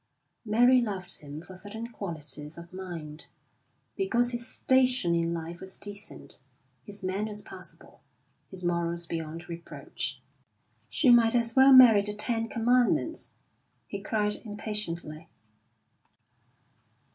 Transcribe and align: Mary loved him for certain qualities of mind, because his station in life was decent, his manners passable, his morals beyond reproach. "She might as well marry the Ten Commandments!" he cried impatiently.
Mary 0.45 0.81
loved 0.81 1.19
him 1.19 1.43
for 1.43 1.55
certain 1.55 1.85
qualities 1.85 2.57
of 2.57 2.73
mind, 2.73 3.27
because 3.95 4.31
his 4.31 4.47
station 4.47 5.13
in 5.13 5.31
life 5.31 5.59
was 5.59 5.77
decent, 5.77 6.41
his 6.83 7.03
manners 7.03 7.43
passable, 7.43 8.01
his 8.47 8.63
morals 8.63 9.05
beyond 9.05 9.47
reproach. 9.47 10.19
"She 10.89 11.11
might 11.11 11.35
as 11.35 11.55
well 11.55 11.71
marry 11.71 12.01
the 12.01 12.15
Ten 12.15 12.49
Commandments!" 12.49 13.33
he 13.85 14.01
cried 14.01 14.37
impatiently. 14.37 15.29